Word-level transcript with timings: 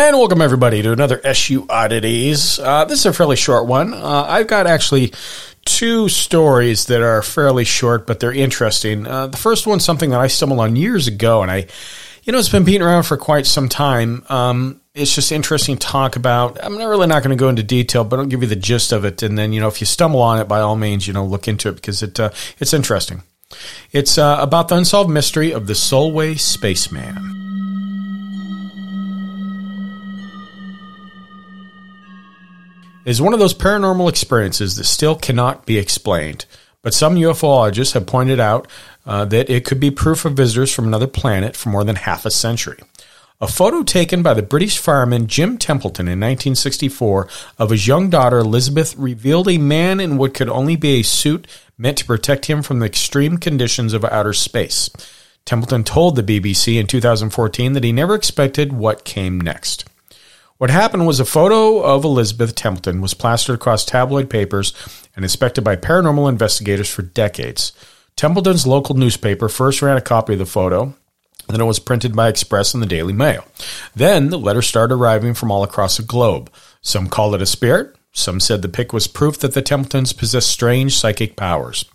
And 0.00 0.16
welcome 0.16 0.40
everybody 0.40 0.80
to 0.80 0.92
another 0.92 1.20
SU 1.22 1.66
Oddities. 1.68 2.58
Uh, 2.58 2.86
this 2.86 3.00
is 3.00 3.06
a 3.06 3.12
fairly 3.12 3.36
short 3.36 3.66
one. 3.66 3.92
Uh, 3.92 4.24
I've 4.26 4.46
got 4.46 4.66
actually 4.66 5.12
two 5.66 6.08
stories 6.08 6.86
that 6.86 7.02
are 7.02 7.20
fairly 7.20 7.66
short, 7.66 8.06
but 8.06 8.18
they're 8.18 8.32
interesting. 8.32 9.06
Uh, 9.06 9.26
the 9.26 9.36
first 9.36 9.66
one's 9.66 9.84
something 9.84 10.08
that 10.08 10.18
I 10.18 10.28
stumbled 10.28 10.58
on 10.58 10.74
years 10.74 11.06
ago, 11.06 11.42
and 11.42 11.50
I, 11.50 11.66
you 12.24 12.32
know, 12.32 12.38
it's 12.38 12.48
been 12.48 12.64
beating 12.64 12.80
around 12.80 13.02
for 13.02 13.18
quite 13.18 13.44
some 13.44 13.68
time. 13.68 14.24
Um, 14.30 14.80
it's 14.94 15.14
just 15.14 15.32
interesting 15.32 15.76
to 15.76 15.86
talk 15.86 16.16
about. 16.16 16.58
I'm 16.64 16.78
not 16.78 16.86
really 16.86 17.06
not 17.06 17.22
going 17.22 17.36
to 17.36 17.40
go 17.40 17.50
into 17.50 17.62
detail, 17.62 18.02
but 18.02 18.18
I'll 18.18 18.24
give 18.24 18.40
you 18.40 18.48
the 18.48 18.56
gist 18.56 18.92
of 18.92 19.04
it, 19.04 19.22
and 19.22 19.36
then 19.36 19.52
you 19.52 19.60
know, 19.60 19.68
if 19.68 19.82
you 19.82 19.86
stumble 19.86 20.22
on 20.22 20.40
it, 20.40 20.48
by 20.48 20.60
all 20.60 20.76
means, 20.76 21.06
you 21.06 21.12
know, 21.12 21.26
look 21.26 21.46
into 21.46 21.68
it 21.68 21.74
because 21.74 22.02
it 22.02 22.18
uh, 22.18 22.30
it's 22.58 22.72
interesting. 22.72 23.22
It's 23.92 24.16
uh, 24.16 24.38
about 24.40 24.68
the 24.68 24.76
unsolved 24.76 25.10
mystery 25.10 25.52
of 25.52 25.66
the 25.66 25.74
Solway 25.74 26.36
spaceman. 26.36 27.39
Is 33.04 33.22
one 33.22 33.32
of 33.32 33.40
those 33.40 33.54
paranormal 33.54 34.08
experiences 34.08 34.76
that 34.76 34.84
still 34.84 35.16
cannot 35.16 35.66
be 35.66 35.78
explained. 35.78 36.44
But 36.82 36.94
some 36.94 37.16
ufologists 37.16 37.92
have 37.92 38.06
pointed 38.06 38.40
out 38.40 38.68
uh, 39.04 39.24
that 39.26 39.50
it 39.50 39.64
could 39.64 39.80
be 39.80 39.90
proof 39.90 40.24
of 40.24 40.34
visitors 40.34 40.72
from 40.72 40.86
another 40.86 41.06
planet 41.06 41.56
for 41.56 41.68
more 41.68 41.84
than 41.84 41.96
half 41.96 42.24
a 42.24 42.30
century. 42.30 42.78
A 43.42 43.48
photo 43.48 43.82
taken 43.82 44.22
by 44.22 44.34
the 44.34 44.42
British 44.42 44.78
fireman 44.78 45.26
Jim 45.26 45.56
Templeton 45.56 46.06
in 46.06 46.20
1964 46.20 47.26
of 47.58 47.70
his 47.70 47.86
young 47.86 48.10
daughter 48.10 48.38
Elizabeth 48.38 48.94
revealed 48.96 49.48
a 49.48 49.56
man 49.56 49.98
in 49.98 50.18
what 50.18 50.34
could 50.34 50.50
only 50.50 50.76
be 50.76 51.00
a 51.00 51.02
suit 51.02 51.46
meant 51.78 51.96
to 51.98 52.04
protect 52.04 52.46
him 52.46 52.62
from 52.62 52.80
the 52.80 52.86
extreme 52.86 53.38
conditions 53.38 53.94
of 53.94 54.04
outer 54.04 54.34
space. 54.34 54.90
Templeton 55.46 55.84
told 55.84 56.16
the 56.16 56.22
BBC 56.22 56.78
in 56.78 56.86
2014 56.86 57.72
that 57.72 57.84
he 57.84 57.92
never 57.92 58.14
expected 58.14 58.74
what 58.74 59.04
came 59.06 59.40
next. 59.40 59.88
What 60.60 60.68
happened 60.68 61.06
was 61.06 61.20
a 61.20 61.24
photo 61.24 61.80
of 61.80 62.04
Elizabeth 62.04 62.54
Templeton 62.54 63.00
was 63.00 63.14
plastered 63.14 63.54
across 63.54 63.82
tabloid 63.82 64.28
papers 64.28 64.74
and 65.16 65.24
inspected 65.24 65.64
by 65.64 65.76
paranormal 65.76 66.28
investigators 66.28 66.90
for 66.90 67.00
decades. 67.00 67.72
Templeton's 68.14 68.66
local 68.66 68.94
newspaper 68.94 69.48
first 69.48 69.80
ran 69.80 69.96
a 69.96 70.02
copy 70.02 70.34
of 70.34 70.38
the 70.38 70.44
photo, 70.44 70.92
then 71.48 71.62
it 71.62 71.64
was 71.64 71.78
printed 71.78 72.14
by 72.14 72.28
Express 72.28 72.74
and 72.74 72.82
the 72.82 72.86
Daily 72.86 73.14
Mail. 73.14 73.46
Then 73.96 74.28
the 74.28 74.38
letters 74.38 74.66
started 74.66 74.96
arriving 74.96 75.32
from 75.32 75.50
all 75.50 75.62
across 75.62 75.96
the 75.96 76.02
globe. 76.02 76.52
Some 76.82 77.08
called 77.08 77.34
it 77.34 77.40
a 77.40 77.46
spirit, 77.46 77.96
some 78.12 78.38
said 78.38 78.60
the 78.60 78.68
pic 78.68 78.92
was 78.92 79.06
proof 79.06 79.38
that 79.38 79.54
the 79.54 79.62
Templetons 79.62 80.12
possessed 80.12 80.50
strange 80.50 80.94
psychic 80.94 81.36
powers. 81.36 81.86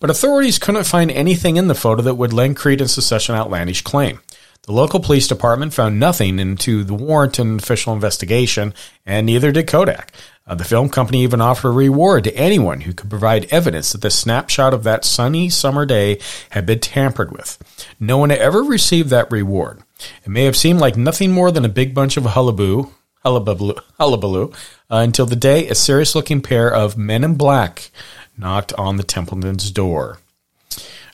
But 0.00 0.10
authorities 0.10 0.58
couldn't 0.58 0.84
find 0.84 1.10
anything 1.10 1.56
in 1.56 1.68
the 1.68 1.74
photo 1.74 2.02
that 2.02 2.16
would 2.16 2.34
lend 2.34 2.58
credence 2.58 2.94
to 2.96 3.00
such 3.00 3.30
an 3.30 3.36
outlandish 3.36 3.80
claim. 3.80 4.20
The 4.64 4.72
local 4.72 5.00
police 5.00 5.26
department 5.26 5.74
found 5.74 5.98
nothing 5.98 6.38
into 6.38 6.84
the 6.84 6.94
warrant 6.94 7.40
and 7.40 7.60
official 7.60 7.92
investigation, 7.92 8.74
and 9.04 9.26
neither 9.26 9.50
did 9.50 9.66
Kodak. 9.66 10.12
Uh, 10.46 10.54
the 10.54 10.64
film 10.64 10.88
company 10.88 11.24
even 11.24 11.40
offered 11.40 11.70
a 11.70 11.72
reward 11.72 12.22
to 12.24 12.36
anyone 12.36 12.82
who 12.82 12.92
could 12.92 13.10
provide 13.10 13.52
evidence 13.52 13.90
that 13.90 14.02
the 14.02 14.10
snapshot 14.10 14.72
of 14.72 14.84
that 14.84 15.04
sunny 15.04 15.48
summer 15.48 15.84
day 15.84 16.20
had 16.50 16.64
been 16.64 16.78
tampered 16.78 17.32
with. 17.32 17.58
No 17.98 18.18
one 18.18 18.30
ever 18.30 18.62
received 18.62 19.10
that 19.10 19.32
reward. 19.32 19.82
It 20.24 20.28
may 20.28 20.44
have 20.44 20.56
seemed 20.56 20.78
like 20.78 20.96
nothing 20.96 21.32
more 21.32 21.50
than 21.50 21.64
a 21.64 21.68
big 21.68 21.92
bunch 21.92 22.16
of 22.16 22.22
hullaboo, 22.22 22.88
hullabaloo, 23.24 23.74
hullabaloo 23.98 24.52
uh, 24.90 24.98
until 24.98 25.26
the 25.26 25.34
day 25.34 25.66
a 25.68 25.74
serious 25.74 26.14
looking 26.14 26.40
pair 26.40 26.72
of 26.72 26.96
men 26.96 27.24
in 27.24 27.34
black 27.34 27.90
knocked 28.38 28.72
on 28.74 28.96
the 28.96 29.02
Templeton's 29.02 29.72
door. 29.72 30.18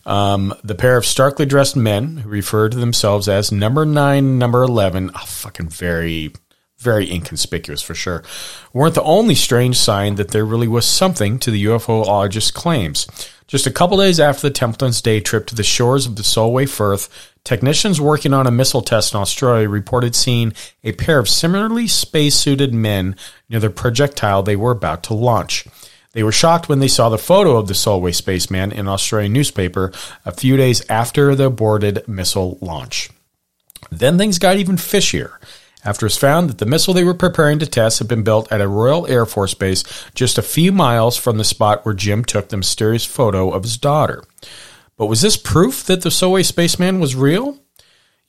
Um, 0.09 0.55
the 0.65 0.75
pair 0.75 0.97
of 0.97 1.05
starkly 1.05 1.45
dressed 1.45 1.77
men 1.77 2.17
who 2.17 2.31
refer 2.31 2.71
to 2.71 2.79
themselves 2.79 3.29
as 3.29 3.53
number 3.53 3.85
nine, 3.85 4.39
number 4.39 4.63
11, 4.63 5.11
oh, 5.15 5.19
fucking 5.27 5.69
very, 5.69 6.33
very 6.79 7.11
inconspicuous 7.11 7.83
for 7.83 7.95
sure, 7.95 8.23
weren't 8.73 8.95
the 8.95 9.03
only 9.03 9.35
strange 9.35 9.77
sign 9.77 10.15
that 10.15 10.31
there 10.31 10.47
really 10.47 10.67
was 10.67 10.87
something 10.87 11.39
to 11.41 11.51
the 11.51 11.63
UFOologist's 11.67 12.51
claims. 12.51 13.07
Just 13.47 13.67
a 13.67 13.71
couple 13.71 13.99
days 13.99 14.19
after 14.19 14.49
the 14.49 14.55
Templeton's 14.55 15.03
day 15.03 15.21
trip 15.21 15.47
to 15.49 15.55
the 15.55 15.63
shores 15.63 16.07
of 16.07 16.17
the 16.17 16.25
Solway 16.25 16.65
Firth, 16.65 17.35
technicians 17.45 18.01
working 18.01 18.33
on 18.33 18.47
a 18.47 18.51
missile 18.51 18.81
test 18.83 19.13
in 19.13 19.21
Australia 19.21 19.69
reported 19.69 20.15
seeing 20.15 20.55
a 20.83 20.93
pair 20.93 21.19
of 21.19 21.29
similarly 21.29 21.87
spacesuited 21.87 22.73
men 22.73 23.15
near 23.51 23.61
the 23.61 23.69
projectile 23.69 24.43
they 24.43 24.57
were 24.57 24.71
about 24.71 25.03
to 25.03 25.13
launch. 25.13 25.67
They 26.13 26.23
were 26.23 26.33
shocked 26.33 26.69
when 26.69 26.79
they 26.79 26.89
saw 26.89 27.09
the 27.09 27.19
photo 27.19 27.57
of 27.57 27.69
the 27.69 27.75
Solway 27.75 28.13
spaceman 28.13 28.73
in 28.73 28.81
an 28.81 28.89
Australian 28.89 29.33
newspaper 29.33 29.93
a 30.25 30.33
few 30.33 30.57
days 30.57 30.85
after 30.89 31.35
the 31.35 31.47
aborted 31.47 32.07
missile 32.09 32.59
launch. 32.61 33.11
Then 33.91 34.19
things 34.19 34.39
got 34.39 34.57
even 34.57 34.77
fishier 34.77 35.33
after 35.85 36.07
it 36.07 36.09
was 36.09 36.19
found 36.19 36.51
that 36.51 36.59
the 36.59 36.67
missile 36.67 36.95
they 36.95 37.05
were 37.05 37.15
preparing 37.15 37.59
to 37.59 37.67
test 37.67 37.99
had 37.99 38.09
been 38.09 38.23
built 38.23 38.51
at 38.51 38.61
a 38.61 38.69
Royal 38.69 39.07
Air 39.07 39.27
Force 39.27 39.55
base 39.55 39.85
just 40.15 40.39
a 40.39 40.43
few 40.43 40.73
miles 40.73 41.17
from 41.17 41.39
the 41.39 41.45
spot 41.45 41.85
where 41.85 41.95
Jim 41.95 42.25
took 42.25 42.49
the 42.49 42.57
mysterious 42.57 43.05
photo 43.05 43.51
of 43.51 43.63
his 43.63 43.77
daughter. 43.77 44.25
But 44.97 45.07
was 45.07 45.23
this 45.23 45.37
proof 45.37 45.85
that 45.87 46.03
the 46.03 46.11
Solway 46.11 46.43
spaceman 46.43 46.99
was 46.99 47.15
real? 47.15 47.59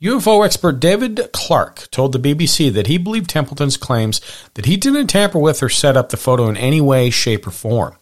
UFO 0.02 0.46
expert 0.46 0.80
David 0.80 1.30
Clarke 1.34 1.92
told 1.92 2.14
the 2.14 2.20
BBC 2.20 2.72
that 2.72 2.88
he 2.88 2.98
believed 2.98 3.30
Templeton's 3.30 3.76
claims 3.76 4.22
that 4.54 4.66
he 4.66 4.78
didn't 4.78 5.08
tamper 5.08 5.40
with 5.40 5.62
or 5.62 5.68
set 5.68 5.98
up 5.98 6.10
the 6.10 6.16
photo 6.16 6.48
in 6.48 6.56
any 6.56 6.80
way, 6.80 7.10
shape, 7.10 7.46
or 7.46 7.52
form. 7.52 7.98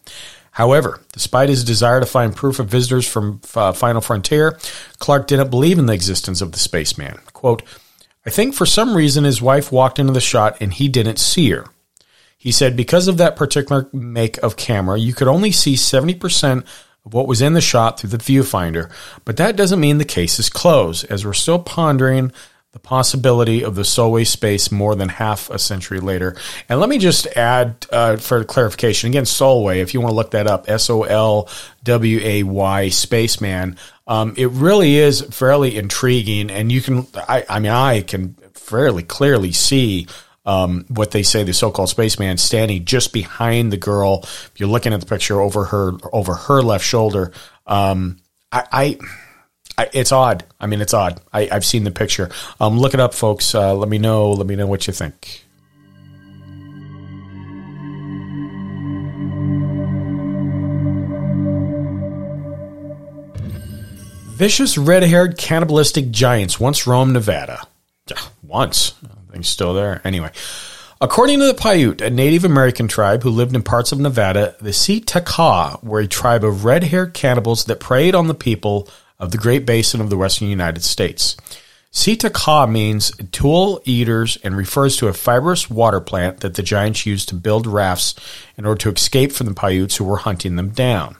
However, 0.51 1.01
despite 1.11 1.49
his 1.49 1.63
desire 1.63 1.99
to 1.99 2.05
find 2.05 2.35
proof 2.35 2.59
of 2.59 2.67
visitors 2.67 3.07
from 3.07 3.41
uh, 3.55 3.71
Final 3.73 4.01
Frontier, 4.01 4.59
Clarke 4.99 5.25
didn't 5.25 5.49
believe 5.49 5.79
in 5.79 5.87
the 5.87 5.93
existence 5.93 6.39
of 6.39 6.51
the 6.51 6.59
spaceman. 6.59 7.17
Quote, 7.33 7.63
I 8.27 8.29
think 8.29 8.53
for 8.53 8.67
some 8.67 8.95
reason 8.95 9.23
his 9.23 9.41
wife 9.41 9.71
walked 9.71 9.97
into 9.97 10.13
the 10.13 10.21
shot 10.21 10.57
and 10.61 10.73
he 10.73 10.87
didn't 10.87 11.17
see 11.17 11.49
her. 11.49 11.65
He 12.37 12.51
said 12.51 12.77
because 12.77 13.07
of 13.07 13.17
that 13.17 13.35
particular 13.35 13.89
make 13.91 14.37
of 14.43 14.55
camera, 14.55 14.99
you 14.99 15.13
could 15.13 15.27
only 15.27 15.51
see 15.51 15.73
70% 15.73 16.63
of 17.07 17.13
what 17.13 17.27
was 17.27 17.41
in 17.41 17.53
the 17.53 17.61
shot 17.61 17.99
through 17.99 18.11
the 18.11 18.17
viewfinder, 18.17 18.91
but 19.25 19.37
that 19.37 19.55
doesn't 19.55 19.79
mean 19.79 19.97
the 19.97 20.05
case 20.05 20.37
is 20.39 20.49
closed, 20.49 21.05
as 21.09 21.25
we're 21.25 21.33
still 21.33 21.59
pondering 21.59 22.31
the 22.73 22.79
possibility 22.79 23.63
of 23.63 23.75
the 23.75 23.85
Solway 23.85 24.25
space 24.25 24.71
more 24.71 24.93
than 24.93 25.09
half 25.09 25.49
a 25.49 25.57
century 25.57 25.99
later. 25.99 26.35
And 26.67 26.79
let 26.79 26.89
me 26.89 26.99
just 26.99 27.25
add 27.27 27.87
uh, 27.91 28.17
for 28.17 28.43
clarification 28.43 29.09
again, 29.09 29.25
Solway, 29.25 29.79
if 29.79 29.93
you 29.93 30.01
want 30.01 30.11
to 30.11 30.15
look 30.15 30.31
that 30.31 30.47
up, 30.47 30.69
S 30.69 30.89
O 30.89 31.03
L 31.03 31.49
W 31.85 32.19
A 32.21 32.43
Y 32.43 32.89
spaceman. 32.89 33.77
Um, 34.05 34.35
it 34.37 34.49
really 34.51 34.97
is 34.97 35.21
fairly 35.21 35.75
intriguing, 35.75 36.51
and 36.51 36.71
you 36.71 36.81
can, 36.81 37.07
I, 37.15 37.45
I 37.49 37.59
mean, 37.59 37.71
I 37.71 38.01
can 38.01 38.35
fairly 38.53 39.03
clearly 39.03 39.53
see 39.53 40.07
um, 40.47 40.85
what 40.87 41.11
they 41.11 41.21
say 41.21 41.43
the 41.43 41.53
so-called 41.53 41.89
spaceman 41.89 42.37
standing 42.37 42.85
just 42.85 43.13
behind 43.13 43.71
the 43.71 43.77
girl. 43.77 44.21
If 44.23 44.53
you're 44.55 44.69
looking 44.69 44.93
at 44.93 45.01
the 45.01 45.05
picture 45.05 45.39
over 45.39 45.65
her 45.65 45.91
over 46.11 46.33
her 46.33 46.61
left 46.61 46.85
shoulder, 46.85 47.33
um, 47.67 48.17
I, 48.51 48.63
I, 48.71 48.97
I, 49.77 49.89
it's 49.93 50.13
odd. 50.13 50.45
I 50.59 50.65
mean, 50.65 50.81
it's 50.81 50.93
odd. 50.93 51.19
I, 51.33 51.45
have 51.45 51.65
seen 51.65 51.83
the 51.83 51.91
picture. 51.91 52.31
Um, 52.61 52.79
look 52.79 52.93
it 52.93 52.99
up, 53.01 53.13
folks. 53.13 53.53
Uh, 53.53 53.75
let 53.75 53.89
me 53.89 53.97
know. 53.97 54.31
Let 54.31 54.47
me 54.47 54.55
know 54.55 54.67
what 54.67 54.87
you 54.87 54.93
think. 54.93 55.43
Vicious 64.37 64.77
red-haired 64.77 65.37
cannibalistic 65.37 66.11
giants 66.11 66.59
once 66.59 66.85
roamed 66.85 67.13
Nevada. 67.13 67.67
Once 68.43 68.93
Still 69.43 69.73
there. 69.73 70.01
Anyway, 70.03 70.31
according 71.01 71.39
to 71.39 71.47
the 71.47 71.53
Paiute, 71.53 72.01
a 72.01 72.09
Native 72.09 72.43
American 72.43 72.87
tribe 72.87 73.23
who 73.23 73.29
lived 73.29 73.55
in 73.55 73.63
parts 73.63 73.91
of 73.91 73.99
Nevada, 73.99 74.55
the 74.61 74.73
Si-Te-Cah 74.73 75.77
were 75.83 75.99
a 75.99 76.07
tribe 76.07 76.43
of 76.43 76.65
red-haired 76.65 77.13
cannibals 77.13 77.65
that 77.65 77.79
preyed 77.79 78.15
on 78.15 78.27
the 78.27 78.33
people 78.33 78.89
of 79.19 79.31
the 79.31 79.37
Great 79.37 79.65
Basin 79.65 80.01
of 80.01 80.09
the 80.09 80.17
western 80.17 80.47
United 80.47 80.83
States. 80.83 81.35
Si-Te-Cah 81.91 82.67
means 82.67 83.11
tool 83.31 83.81
eaters 83.85 84.37
and 84.43 84.55
refers 84.55 84.97
to 84.97 85.07
a 85.07 85.13
fibrous 85.13 85.69
water 85.69 85.99
plant 85.99 86.41
that 86.41 86.53
the 86.53 86.61
giants 86.61 87.05
used 87.05 87.29
to 87.29 87.35
build 87.35 87.65
rafts 87.65 88.13
in 88.57 88.65
order 88.65 88.77
to 88.79 88.91
escape 88.91 89.31
from 89.31 89.47
the 89.47 89.53
Paiutes 89.53 89.95
who 89.95 90.03
were 90.03 90.17
hunting 90.17 90.57
them 90.57 90.69
down. 90.69 91.15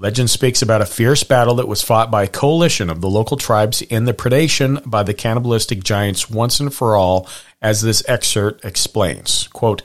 Legend 0.00 0.30
speaks 0.30 0.62
about 0.62 0.80
a 0.80 0.86
fierce 0.86 1.24
battle 1.24 1.56
that 1.56 1.66
was 1.66 1.82
fought 1.82 2.08
by 2.08 2.22
a 2.22 2.28
coalition 2.28 2.88
of 2.88 3.00
the 3.00 3.10
local 3.10 3.36
tribes 3.36 3.82
in 3.82 4.04
the 4.04 4.14
predation 4.14 4.80
by 4.88 5.02
the 5.02 5.12
cannibalistic 5.12 5.82
giants 5.82 6.30
once 6.30 6.60
and 6.60 6.72
for 6.72 6.94
all, 6.94 7.28
as 7.60 7.82
this 7.82 8.04
excerpt 8.06 8.64
explains. 8.64 9.48
Quote, 9.48 9.82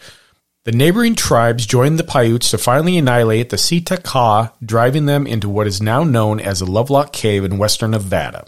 the 0.66 0.72
neighboring 0.72 1.16
tribes 1.16 1.66
joined 1.66 1.98
the 1.98 2.04
Paiutes 2.04 2.52
to 2.52 2.60
finally 2.60 2.96
annihilate 2.96 3.50
the 3.50 3.58
Si-Te-Cah, 3.58 4.54
driving 4.64 5.08
them 5.08 5.26
into 5.26 5.50
what 5.50 5.66
is 5.66 5.82
now 5.82 6.04
known 6.04 6.40
as 6.40 6.60
the 6.60 6.66
Lovelock 6.66 7.12
Cave 7.12 7.44
in 7.44 7.58
western 7.58 7.92
Nevada. 7.92 8.46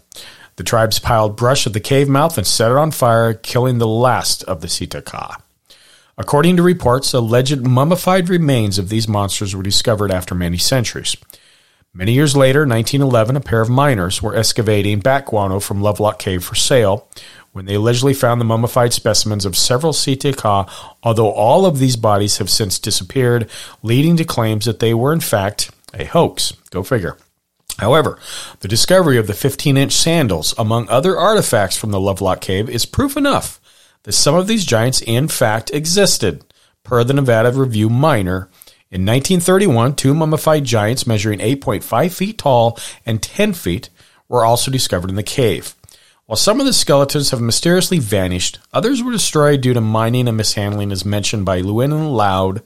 The 0.57 0.63
tribes 0.63 0.99
piled 0.99 1.35
brush 1.35 1.65
at 1.65 1.73
the 1.73 1.79
cave 1.79 2.07
mouth 2.07 2.37
and 2.37 2.45
set 2.45 2.69
it 2.69 2.77
on 2.77 2.91
fire, 2.91 3.33
killing 3.33 3.79
the 3.79 3.87
last 3.87 4.43
of 4.43 4.61
the 4.61 4.69
Si-Te-Cah. 4.69 5.41
According 6.15 6.57
to 6.57 6.63
reports, 6.63 7.11
alleged 7.11 7.65
mummified 7.65 8.29
remains 8.29 8.77
of 8.77 8.89
these 8.89 9.07
monsters 9.07 9.55
were 9.55 9.63
discovered 9.63 10.11
after 10.11 10.35
many 10.35 10.59
centuries. 10.59 11.17
Many 11.97 12.11
years 12.11 12.35
later, 12.35 12.67
1911, 12.67 13.37
a 13.37 13.39
pair 13.39 13.61
of 13.61 13.69
miners 13.69 14.21
were 14.21 14.35
excavating 14.35 14.99
bat 14.99 15.25
guano 15.25 15.61
from 15.61 15.81
Lovelock 15.81 16.19
Cave 16.19 16.43
for 16.43 16.53
sale 16.53 17.07
when 17.53 17.63
they 17.63 17.75
allegedly 17.75 18.13
found 18.13 18.41
the 18.41 18.45
mummified 18.45 18.91
specimens 18.91 19.45
of 19.45 19.55
several 19.55 19.93
Si-Te-Cah, 19.93 20.65
although 21.03 21.31
all 21.31 21.65
of 21.65 21.79
these 21.79 21.95
bodies 21.95 22.39
have 22.39 22.49
since 22.49 22.79
disappeared, 22.79 23.49
leading 23.81 24.17
to 24.17 24.25
claims 24.25 24.65
that 24.65 24.79
they 24.79 24.93
were 24.93 25.13
in 25.13 25.21
fact 25.21 25.71
a 25.93 26.03
hoax. 26.03 26.51
Go 26.69 26.83
figure. 26.83 27.17
However, 27.77 28.19
the 28.59 28.67
discovery 28.67 29.17
of 29.17 29.27
the 29.27 29.33
15 29.33 29.77
inch 29.77 29.93
sandals, 29.93 30.53
among 30.57 30.89
other 30.89 31.17
artifacts 31.17 31.77
from 31.77 31.91
the 31.91 31.99
Lovelock 32.01 32.41
Cave, 32.41 32.69
is 32.69 32.85
proof 32.85 33.15
enough 33.15 33.61
that 34.03 34.11
some 34.11 34.35
of 34.35 34.47
these 34.47 34.65
giants 34.65 34.99
in 35.01 35.29
fact 35.29 35.71
existed, 35.73 36.43
per 36.83 37.05
the 37.05 37.13
Nevada 37.13 37.53
Review 37.53 37.89
Miner. 37.89 38.49
In 38.91 39.01
1931, 39.01 39.95
two 39.95 40.13
mummified 40.13 40.63
giants 40.63 41.07
measuring 41.07 41.39
8.5 41.39 42.13
feet 42.13 42.37
tall 42.37 42.79
and 43.05 43.21
10 43.21 43.53
feet 43.53 43.89
were 44.29 44.45
also 44.45 44.71
discovered 44.71 45.09
in 45.09 45.15
the 45.15 45.23
cave. 45.23 45.75
While 46.25 46.37
some 46.37 46.59
of 46.59 46.65
the 46.65 46.73
skeletons 46.73 47.31
have 47.31 47.41
mysteriously 47.41 47.99
vanished, 47.99 48.59
others 48.73 49.03
were 49.03 49.11
destroyed 49.11 49.61
due 49.61 49.73
to 49.73 49.81
mining 49.81 50.27
and 50.27 50.37
mishandling, 50.37 50.91
as 50.91 51.05
mentioned 51.05 51.45
by 51.45 51.61
Llewellyn 51.61 52.09
Loud 52.09 52.63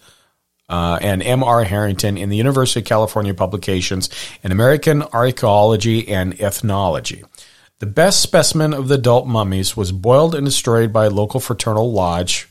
uh, 0.70 1.00
and 1.02 1.22
M.R. 1.22 1.64
Harrington 1.64 2.18
in 2.18 2.30
the 2.30 2.38
University 2.38 2.80
of 2.80 2.86
California 2.86 3.34
publications 3.34 4.10
in 4.44 4.52
American 4.52 5.02
Archaeology 5.02 6.08
and 6.08 6.40
Ethnology. 6.40 7.24
The 7.80 7.86
best 7.86 8.22
specimen 8.22 8.74
of 8.74 8.88
the 8.88 8.96
adult 8.96 9.26
mummies 9.26 9.76
was 9.76 9.92
boiled 9.92 10.36
and 10.36 10.46
destroyed 10.46 10.94
by 10.94 11.06
a 11.06 11.10
local 11.10 11.40
fraternal 11.40 11.92
lodge. 11.92 12.48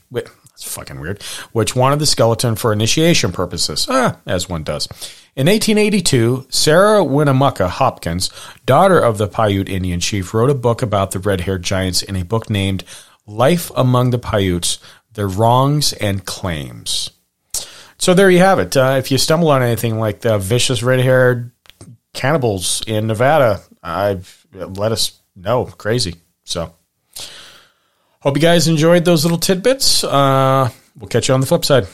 That's 0.58 0.74
fucking 0.74 0.98
weird. 0.98 1.22
Which 1.52 1.76
wanted 1.76 2.00
the 2.00 2.06
skeleton 2.06 2.56
for 2.56 2.72
initiation 2.72 3.30
purposes, 3.30 3.86
ah, 3.88 4.18
as 4.26 4.48
one 4.48 4.64
does. 4.64 4.88
In 5.36 5.46
1882, 5.46 6.48
Sarah 6.50 7.04
Winnemucca 7.04 7.68
Hopkins, 7.68 8.28
daughter 8.66 8.98
of 8.98 9.18
the 9.18 9.28
Paiute 9.28 9.68
Indian 9.68 10.00
chief, 10.00 10.34
wrote 10.34 10.50
a 10.50 10.54
book 10.54 10.82
about 10.82 11.12
the 11.12 11.20
red 11.20 11.42
haired 11.42 11.62
giants 11.62 12.02
in 12.02 12.16
a 12.16 12.24
book 12.24 12.50
named 12.50 12.82
Life 13.24 13.70
Among 13.76 14.10
the 14.10 14.18
Paiutes 14.18 14.80
Their 15.12 15.28
Wrongs 15.28 15.92
and 15.92 16.24
Claims. 16.24 17.10
So 17.98 18.12
there 18.12 18.30
you 18.30 18.40
have 18.40 18.58
it. 18.58 18.76
Uh, 18.76 18.96
if 18.98 19.12
you 19.12 19.18
stumble 19.18 19.50
on 19.50 19.62
anything 19.62 20.00
like 20.00 20.22
the 20.22 20.38
vicious 20.38 20.82
red 20.82 20.98
haired 20.98 21.52
cannibals 22.14 22.82
in 22.88 23.06
Nevada, 23.06 23.60
I've 23.80 24.44
let 24.52 24.90
us 24.90 25.20
know. 25.36 25.66
Crazy. 25.66 26.16
So 26.42 26.74
hope 28.20 28.36
you 28.36 28.42
guys 28.42 28.68
enjoyed 28.68 29.04
those 29.04 29.24
little 29.24 29.38
tidbits. 29.38 30.04
Uh, 30.04 30.70
we'll 30.98 31.08
catch 31.08 31.28
you 31.28 31.34
on 31.34 31.40
the 31.40 31.46
flip 31.46 31.64
side. 31.64 31.86